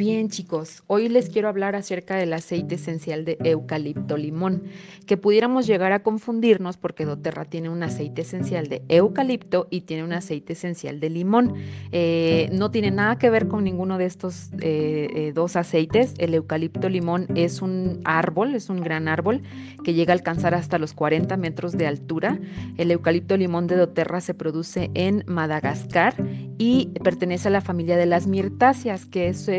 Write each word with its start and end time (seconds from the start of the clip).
Bien 0.00 0.30
chicos, 0.30 0.82
hoy 0.86 1.10
les 1.10 1.28
quiero 1.28 1.50
hablar 1.50 1.76
acerca 1.76 2.16
del 2.16 2.32
aceite 2.32 2.76
esencial 2.76 3.26
de 3.26 3.36
eucalipto 3.44 4.16
limón, 4.16 4.62
que 5.06 5.18
pudiéramos 5.18 5.66
llegar 5.66 5.92
a 5.92 6.02
confundirnos 6.02 6.78
porque 6.78 7.04
doTERRA 7.04 7.44
tiene 7.44 7.68
un 7.68 7.82
aceite 7.82 8.22
esencial 8.22 8.68
de 8.68 8.82
eucalipto 8.88 9.68
y 9.68 9.82
tiene 9.82 10.02
un 10.02 10.14
aceite 10.14 10.54
esencial 10.54 11.00
de 11.00 11.10
limón. 11.10 11.52
Eh, 11.92 12.48
no 12.50 12.70
tiene 12.70 12.90
nada 12.90 13.18
que 13.18 13.28
ver 13.28 13.46
con 13.46 13.62
ninguno 13.62 13.98
de 13.98 14.06
estos 14.06 14.48
eh, 14.62 15.08
eh, 15.14 15.32
dos 15.34 15.54
aceites. 15.56 16.14
El 16.16 16.32
eucalipto 16.32 16.88
limón 16.88 17.26
es 17.34 17.60
un 17.60 18.00
árbol, 18.04 18.54
es 18.54 18.70
un 18.70 18.80
gran 18.80 19.06
árbol 19.06 19.42
que 19.84 19.92
llega 19.92 20.14
a 20.14 20.16
alcanzar 20.16 20.54
hasta 20.54 20.78
los 20.78 20.94
40 20.94 21.36
metros 21.36 21.72
de 21.72 21.86
altura. 21.86 22.40
El 22.78 22.90
eucalipto 22.90 23.36
limón 23.36 23.66
de 23.66 23.76
doTERRA 23.76 24.22
se 24.22 24.32
produce 24.32 24.90
en 24.94 25.24
Madagascar 25.26 26.14
y 26.60 26.90
pertenece 27.02 27.48
a 27.48 27.50
la 27.50 27.62
familia 27.62 27.96
de 27.96 28.04
las 28.04 28.26
mirtáceas, 28.26 29.06
que 29.06 29.28
es 29.28 29.50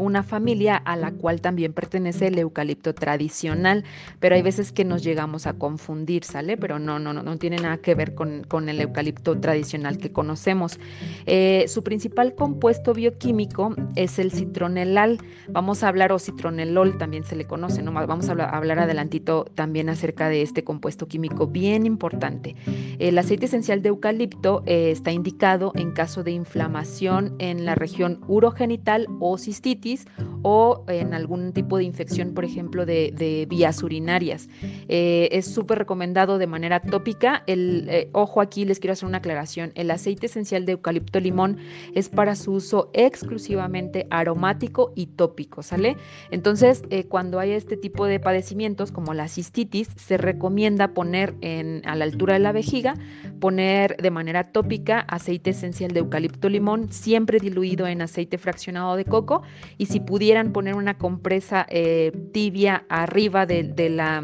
una 0.00 0.24
familia 0.24 0.74
a 0.74 0.96
la 0.96 1.12
cual 1.12 1.40
también 1.40 1.72
pertenece 1.72 2.26
el 2.26 2.36
eucalipto 2.36 2.96
tradicional, 2.96 3.84
pero 4.18 4.34
hay 4.34 4.42
veces 4.42 4.72
que 4.72 4.84
nos 4.84 5.04
llegamos 5.04 5.46
a 5.46 5.52
confundir, 5.52 6.24
¿sale? 6.24 6.56
Pero 6.56 6.80
no, 6.80 6.98
no, 6.98 7.12
no, 7.12 7.22
no 7.22 7.38
tiene 7.38 7.58
nada 7.58 7.76
que 7.76 7.94
ver 7.94 8.16
con, 8.16 8.42
con 8.42 8.68
el 8.68 8.80
eucalipto 8.80 9.38
tradicional 9.38 9.98
que 9.98 10.10
conocemos. 10.10 10.80
Eh, 11.26 11.66
su 11.68 11.84
principal 11.84 12.34
compuesto 12.34 12.92
bioquímico 12.92 13.76
es 13.94 14.18
el 14.18 14.32
citronelal. 14.32 15.18
Vamos 15.48 15.84
a 15.84 15.88
hablar, 15.88 16.10
o 16.10 16.18
citronelol 16.18 16.98
también 16.98 17.22
se 17.22 17.36
le 17.36 17.46
conoce, 17.46 17.84
¿no? 17.84 17.92
Vamos 17.92 18.28
a 18.28 18.32
hablar, 18.32 18.80
adelantito 18.80 19.44
también 19.54 19.88
acerca 19.88 20.28
de 20.28 20.42
este 20.42 20.64
compuesto 20.64 21.06
químico 21.06 21.46
bien 21.46 21.86
importante. 21.86 22.56
El 22.98 23.16
aceite 23.16 23.46
esencial 23.46 23.80
de 23.80 23.90
eucalipto 23.90 24.64
eh, 24.66 24.90
está 24.90 25.12
indicado 25.12 25.70
en 25.76 25.92
caso 25.92 26.24
de 26.24 26.31
inflamación 26.32 27.34
en 27.38 27.64
la 27.64 27.74
región 27.74 28.20
urogenital 28.26 29.06
o 29.20 29.38
cistitis 29.38 30.06
o 30.42 30.84
en 30.88 31.14
algún 31.14 31.52
tipo 31.52 31.78
de 31.78 31.84
infección, 31.84 32.34
por 32.34 32.44
ejemplo, 32.44 32.84
de, 32.86 33.46
vías 33.48 33.82
urinarias. 33.82 34.48
Eh, 34.88 35.28
es 35.32 35.46
súper 35.46 35.78
recomendado 35.78 36.38
de 36.38 36.46
manera 36.46 36.80
tópica. 36.80 37.42
El, 37.46 37.86
eh, 37.88 38.08
ojo 38.12 38.40
aquí, 38.40 38.64
les 38.64 38.78
quiero 38.78 38.92
hacer 38.92 39.08
una 39.08 39.18
aclaración. 39.18 39.72
El 39.74 39.90
aceite 39.90 40.26
esencial 40.26 40.66
de 40.66 40.72
eucalipto 40.72 41.20
limón 41.20 41.58
es 41.94 42.08
para 42.08 42.34
su 42.34 42.52
uso 42.52 42.90
exclusivamente 42.92 44.06
aromático 44.10 44.92
y 44.94 45.06
tópico, 45.06 45.62
¿sale? 45.62 45.96
Entonces, 46.30 46.82
eh, 46.90 47.04
cuando 47.04 47.38
hay 47.38 47.52
este 47.52 47.76
tipo 47.76 48.06
de 48.06 48.20
padecimientos 48.20 48.90
como 48.90 49.14
la 49.14 49.28
cistitis, 49.28 49.88
se 49.96 50.16
recomienda 50.16 50.88
poner 50.88 51.34
en, 51.40 51.82
a 51.84 51.94
la 51.94 52.04
altura 52.04 52.34
de 52.34 52.40
la 52.40 52.52
vejiga, 52.52 52.94
poner 53.40 53.96
de 53.96 54.10
manera 54.10 54.52
tópica 54.52 55.00
aceite 55.00 55.50
esencial 55.50 55.92
de 55.92 56.00
eucalipto 56.00 56.21
limón, 56.48 56.92
siempre 56.92 57.38
diluido 57.38 57.86
en 57.86 58.02
aceite 58.02 58.38
fraccionado 58.38 58.96
de 58.96 59.04
coco 59.04 59.42
y 59.78 59.86
si 59.86 60.00
pudieran 60.00 60.52
poner 60.52 60.74
una 60.74 60.98
compresa 60.98 61.66
eh, 61.68 62.12
tibia 62.32 62.84
arriba 62.88 63.46
de 63.46 63.88
la 63.90 64.22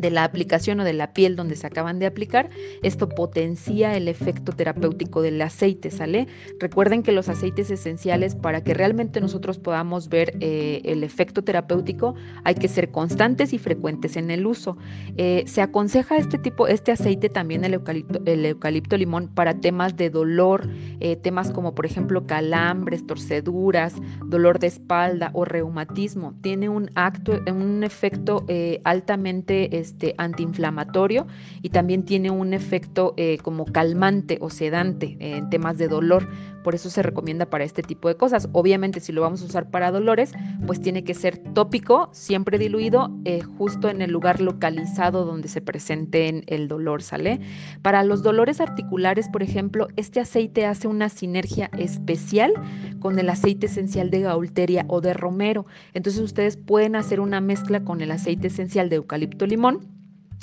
de 0.00 0.10
la 0.10 0.24
aplicación 0.24 0.80
o 0.80 0.84
de 0.84 0.92
la 0.92 1.12
piel 1.12 1.36
donde 1.36 1.56
se 1.56 1.66
acaban 1.66 1.98
de 1.98 2.06
aplicar, 2.06 2.50
esto 2.82 3.08
potencia 3.08 3.96
el 3.96 4.08
efecto 4.08 4.52
terapéutico 4.52 5.22
del 5.22 5.40
aceite, 5.42 5.90
¿sale? 5.90 6.26
Recuerden 6.58 7.02
que 7.02 7.12
los 7.12 7.28
aceites 7.28 7.70
esenciales, 7.70 8.34
para 8.34 8.62
que 8.62 8.74
realmente 8.74 9.20
nosotros 9.20 9.58
podamos 9.58 10.08
ver 10.08 10.36
eh, 10.40 10.80
el 10.84 11.04
efecto 11.04 11.42
terapéutico, 11.42 12.14
hay 12.44 12.54
que 12.54 12.68
ser 12.68 12.90
constantes 12.90 13.52
y 13.52 13.58
frecuentes 13.58 14.16
en 14.16 14.30
el 14.30 14.46
uso. 14.46 14.76
Eh, 15.16 15.44
se 15.46 15.62
aconseja 15.62 16.16
este 16.16 16.38
tipo, 16.38 16.66
este 16.66 16.92
aceite 16.92 17.28
también, 17.28 17.64
el 17.64 17.74
eucalipto, 17.74 18.20
el 18.24 18.44
eucalipto 18.46 18.96
limón, 18.96 19.28
para 19.28 19.54
temas 19.54 19.96
de 19.96 20.10
dolor, 20.10 20.68
eh, 21.00 21.16
temas 21.16 21.50
como 21.50 21.74
por 21.74 21.86
ejemplo 21.86 22.26
calambres, 22.26 23.06
torceduras, 23.06 23.94
dolor 24.26 24.58
de 24.58 24.68
espalda 24.68 25.30
o 25.34 25.44
reumatismo. 25.44 26.34
Tiene 26.42 26.68
un, 26.68 26.90
acto, 26.94 27.40
un 27.50 27.84
efecto 27.84 28.44
altamente 28.84 29.78
este, 29.90 30.14
antiinflamatorio 30.18 31.26
y 31.62 31.70
también 31.70 32.04
tiene 32.04 32.30
un 32.30 32.54
efecto 32.54 33.12
eh, 33.16 33.38
como 33.42 33.64
calmante 33.64 34.38
o 34.40 34.48
sedante 34.48 35.16
en 35.18 35.50
temas 35.50 35.78
de 35.78 35.88
dolor. 35.88 36.28
Por 36.62 36.74
eso 36.74 36.90
se 36.90 37.02
recomienda 37.02 37.46
para 37.46 37.64
este 37.64 37.82
tipo 37.82 38.08
de 38.08 38.16
cosas. 38.16 38.48
Obviamente 38.52 39.00
si 39.00 39.12
lo 39.12 39.22
vamos 39.22 39.42
a 39.42 39.46
usar 39.46 39.70
para 39.70 39.90
dolores, 39.90 40.32
pues 40.66 40.80
tiene 40.80 41.04
que 41.04 41.14
ser 41.14 41.38
tópico, 41.54 42.08
siempre 42.12 42.58
diluido, 42.58 43.10
eh, 43.24 43.40
justo 43.40 43.88
en 43.88 44.00
el 44.00 44.10
lugar 44.12 44.40
localizado 44.40 45.24
donde 45.24 45.48
se 45.48 45.60
presente 45.60 46.44
el 46.46 46.68
dolor, 46.68 47.02
¿sale? 47.02 47.40
Para 47.82 48.04
los 48.04 48.22
dolores 48.22 48.60
articulares, 48.60 49.28
por 49.28 49.42
ejemplo, 49.42 49.88
este 49.96 50.20
aceite 50.20 50.66
hace 50.66 50.86
una 50.86 51.08
sinergia 51.08 51.70
especial 51.78 52.52
con 53.00 53.18
el 53.18 53.28
aceite 53.28 53.66
esencial 53.66 54.10
de 54.10 54.20
gaulteria 54.20 54.84
o 54.88 55.00
de 55.00 55.14
romero. 55.14 55.66
Entonces 55.94 56.22
ustedes 56.22 56.56
pueden 56.56 56.94
hacer 56.94 57.18
una 57.18 57.40
mezcla 57.40 57.80
con 57.84 58.00
el 58.00 58.12
aceite 58.12 58.46
esencial 58.46 58.88
de 58.88 58.96
eucalipto 58.96 59.46
limón 59.46 60.00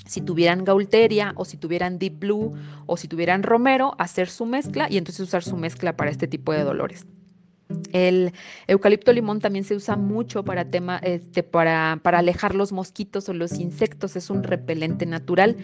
si 0.07 0.22
tuvieran 0.22 0.63
Gaulteria 0.63 1.34
o 1.35 1.46
si 1.46 1.57
tuvieran 1.57 2.00
Deep 2.00 2.19
Blue 2.19 2.53
o 2.85 2.97
si 2.97 3.07
tuvieran 3.07 3.44
Romero, 3.44 3.94
hacer 3.97 4.29
su 4.29 4.46
mezcla 4.46 4.88
y 4.90 4.97
entonces 4.97 5.22
usar 5.22 5.44
su 5.44 5.57
mezcla 5.57 5.97
para 5.97 6.09
este 6.09 6.28
tipo 6.28 6.53
de 6.53 6.63
dolores. 6.63 7.06
El 7.91 8.31
eucalipto 8.67 9.11
limón 9.11 9.39
también 9.39 9.66
se 9.66 9.75
usa 9.75 9.95
mucho 9.95 10.44
para, 10.44 10.66
tema, 10.66 10.97
este, 11.00 11.44
para, 11.44 12.00
para, 12.01 12.19
alejar 12.19 12.55
los 12.55 12.72
mosquitos 12.72 13.28
o 13.29 13.33
los 13.33 13.59
insectos, 13.59 14.16
es 14.16 14.29
un 14.29 14.44
repelente 14.44 15.05
natural 15.05 15.57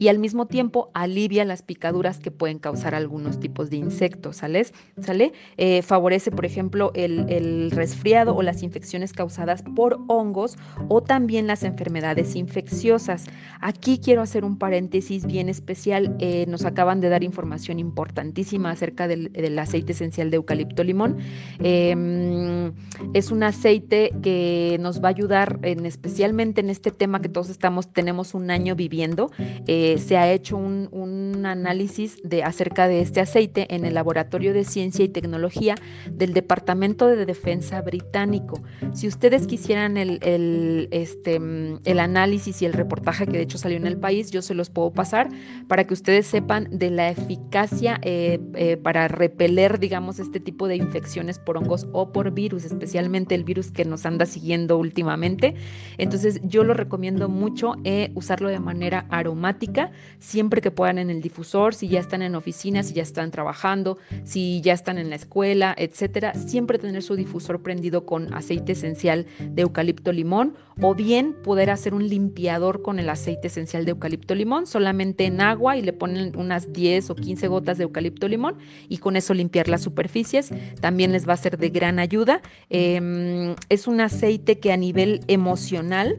y 0.00 0.08
al 0.08 0.18
mismo 0.18 0.46
tiempo 0.46 0.90
alivia 0.94 1.44
las 1.44 1.62
picaduras 1.62 2.18
que 2.18 2.30
pueden 2.30 2.58
causar 2.58 2.94
algunos 2.94 3.38
tipos 3.38 3.68
de 3.68 3.76
insectos. 3.76 4.36
¿sale? 4.38 5.32
Eh, 5.58 5.82
favorece, 5.82 6.30
por 6.30 6.46
ejemplo, 6.46 6.90
el, 6.94 7.70
resfriado 7.70 8.34
o 8.34 8.42
las 8.42 8.62
infecciones 8.62 9.12
causadas 9.12 9.62
por 9.62 10.00
hongos 10.08 10.56
o 10.88 11.02
también 11.02 11.46
las 11.46 11.64
enfermedades 11.64 12.34
infecciosas. 12.34 13.26
Aquí 13.60 13.98
quiero 13.98 14.22
hacer 14.22 14.42
un 14.42 14.56
paréntesis 14.56 15.26
bien 15.26 15.50
especial, 15.50 16.16
eh, 16.18 16.46
nos 16.48 16.64
acaban 16.64 17.02
de 17.02 17.10
dar 17.10 17.22
información 17.22 17.78
importantísima 17.78 18.70
acerca 18.70 19.06
del, 19.06 19.30
del 19.32 19.58
aceite 19.58 19.92
esencial 19.92 20.30
de 20.30 20.36
eucalipto 20.36 20.82
limón. 20.82 21.18
Em, 21.58 22.72
es 23.14 23.30
un 23.30 23.42
aceite 23.42 24.12
que 24.22 24.76
nos 24.80 25.02
va 25.02 25.08
a 25.08 25.10
ayudar 25.10 25.58
en, 25.62 25.86
especialmente 25.86 26.60
en 26.60 26.70
este 26.70 26.90
tema 26.90 27.20
que 27.20 27.28
todos 27.28 27.50
estamos, 27.50 27.92
tenemos 27.92 28.34
un 28.34 28.50
año 28.50 28.76
viviendo. 28.76 29.30
Eh, 29.66 29.98
se 29.98 30.16
ha 30.16 30.30
hecho 30.30 30.56
un, 30.56 30.90
análisis 31.44 32.20
de, 32.22 32.42
acerca 32.42 32.86
de 32.86 33.00
este 33.00 33.20
aceite 33.20 33.74
en 33.74 33.84
el 33.84 33.94
Laboratorio 33.94 34.52
de 34.52 34.64
Ciencia 34.64 35.04
y 35.04 35.08
Tecnología 35.08 35.74
del 36.10 36.34
Departamento 36.34 37.06
de 37.06 37.24
Defensa 37.24 37.80
británico. 37.80 38.62
Si 38.92 39.08
ustedes 39.08 39.46
quisieran 39.46 39.96
el, 39.96 40.88
este, 40.90 41.36
el 41.36 41.98
análisis 41.98 42.60
y 42.62 42.66
el 42.66 42.72
reportaje 42.72 43.26
que 43.26 43.38
de 43.38 43.42
hecho 43.42 43.58
salió 43.58 43.78
en 43.78 43.86
el 43.86 43.96
país, 43.96 44.30
yo 44.30 44.42
se 44.42 44.54
los 44.54 44.70
puedo 44.70 44.92
pasar 44.92 45.28
para 45.66 45.86
que 45.86 45.94
ustedes 45.94 46.26
sepan 46.26 46.68
de 46.70 46.90
la 46.90 47.08
eficacia 47.08 47.98
eh, 48.02 48.38
eh, 48.54 48.76
para 48.76 49.08
repeler, 49.08 49.78
digamos, 49.78 50.18
este 50.18 50.40
tipo 50.40 50.68
de 50.68 50.76
infecciones 50.76 51.38
por 51.44 51.56
hongos 51.56 51.86
o 51.92 52.12
por 52.12 52.30
virus, 52.32 52.64
especialmente 52.64 53.34
el 53.34 53.44
virus 53.44 53.70
que 53.70 53.84
nos 53.84 54.06
anda 54.06 54.26
siguiendo 54.26 54.78
últimamente. 54.78 55.54
Entonces 55.98 56.40
yo 56.44 56.64
lo 56.64 56.74
recomiendo 56.74 57.28
mucho 57.28 57.74
eh, 57.84 58.10
usarlo 58.14 58.48
de 58.48 58.60
manera 58.60 59.06
aromática, 59.10 59.90
siempre 60.18 60.60
que 60.60 60.70
puedan 60.70 60.98
en 60.98 61.10
el 61.10 61.20
difusor, 61.20 61.74
si 61.74 61.88
ya 61.88 62.00
están 62.00 62.22
en 62.22 62.34
oficinas, 62.34 62.88
si 62.88 62.94
ya 62.94 63.02
están 63.02 63.30
trabajando, 63.30 63.98
si 64.24 64.60
ya 64.60 64.72
están 64.72 64.98
en 64.98 65.10
la 65.10 65.16
escuela, 65.16 65.74
etcétera, 65.76 66.34
siempre 66.34 66.78
tener 66.78 67.02
su 67.02 67.16
difusor 67.16 67.62
prendido 67.62 68.06
con 68.06 68.32
aceite 68.34 68.72
esencial 68.72 69.26
de 69.38 69.62
eucalipto 69.62 70.12
limón 70.12 70.54
o 70.82 70.94
bien 70.94 71.34
poder 71.34 71.70
hacer 71.70 71.94
un 71.94 72.08
limpiador 72.08 72.82
con 72.82 72.98
el 72.98 73.08
aceite 73.08 73.48
esencial 73.48 73.84
de 73.84 73.90
eucalipto 73.90 74.34
limón, 74.34 74.66
solamente 74.66 75.26
en 75.26 75.40
agua 75.40 75.76
y 75.76 75.82
le 75.82 75.92
ponen 75.92 76.36
unas 76.36 76.72
10 76.72 77.10
o 77.10 77.14
15 77.14 77.48
gotas 77.48 77.78
de 77.78 77.84
eucalipto 77.84 78.28
limón 78.28 78.58
y 78.88 78.98
con 78.98 79.16
eso 79.16 79.34
limpiar 79.34 79.68
las 79.68 79.82
superficies. 79.82 80.50
También 80.80 81.12
les 81.12 81.28
va 81.28 81.34
a 81.34 81.36
ser 81.36 81.58
de 81.58 81.68
gran 81.68 81.98
ayuda. 81.98 82.40
Em, 82.70 83.54
es 83.68 83.86
un 83.86 84.00
aceite 84.00 84.58
que 84.58 84.72
a 84.72 84.76
nivel 84.76 85.20
emocional 85.28 86.18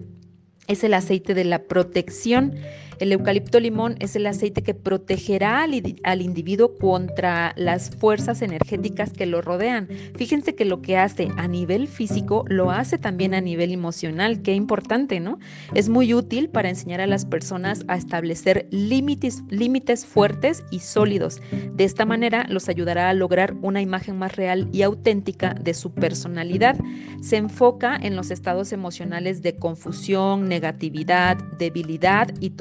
es 0.68 0.84
el 0.84 0.94
aceite 0.94 1.34
de 1.34 1.44
la 1.44 1.64
protección 1.64 2.56
el 3.02 3.12
eucalipto 3.14 3.60
limón 3.60 3.96
es 4.00 4.16
el 4.16 4.28
aceite 4.28 4.62
que 4.62 4.76
protegerá 4.76 5.64
al, 5.64 6.22
individuo 6.22 6.76
contra 6.78 7.52
las 7.58 7.90
fuerzas 7.90 8.44
energéticas 8.44 9.12
que 9.12 9.26
lo 9.26 9.42
rodean. 9.42 9.88
Fíjense 10.16 10.54
que 10.54 10.66
lo 10.66 10.84
que 10.84 10.98
hace 10.98 11.30
a 11.36 11.48
nivel 11.48 11.88
físico 11.88 12.46
lo 12.48 12.70
hace 12.70 13.00
también 13.00 13.34
a 13.34 13.42
nivel 13.42 13.72
emocional. 13.72 14.44
Qué 14.44 14.54
importante, 14.54 15.20
¿no? 15.20 15.40
Es 15.74 15.90
muy 15.90 16.14
útil 16.14 16.48
para 16.50 16.70
enseñar 16.70 17.02
a 17.02 17.08
las 17.08 17.26
personas 17.26 17.84
a 17.88 17.98
establecer 17.98 18.68
límites, 18.70 19.42
límites 19.50 20.06
fuertes 20.06 20.64
y 20.70 20.78
sólidos. 20.78 21.42
De 21.74 21.86
esta 21.86 22.06
manera 22.06 22.46
los 22.50 22.70
ayudará 22.70 23.10
a 23.10 23.16
lograr 23.16 23.56
una 23.64 23.82
imagen 23.82 24.20
más 24.20 24.36
real 24.36 24.70
y 24.72 24.84
auténtica 24.84 25.56
de 25.56 25.74
su 25.74 25.92
personalidad. 25.92 26.78
Se 27.22 27.38
enfoca 27.38 27.96
en 27.96 28.16
los 28.16 28.30
estados 28.30 28.72
emocionales 28.72 29.42
de 29.42 29.56
confusión, 29.56 30.48
negatividad, 30.48 31.38
debilidad 31.58 32.32
y 32.40 32.52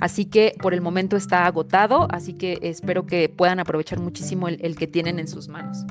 Así 0.00 0.24
que 0.24 0.54
por 0.60 0.74
el 0.74 0.80
momento 0.80 1.16
está 1.16 1.46
agotado, 1.46 2.08
así 2.10 2.32
que 2.32 2.58
espero 2.62 3.06
que 3.06 3.28
puedan 3.28 3.60
aprovechar 3.60 4.00
muchísimo 4.00 4.48
el 4.48 4.76
que 4.76 4.86
tienen 4.86 5.18
en 5.18 5.28
sus 5.28 5.48
manos. 5.48 5.84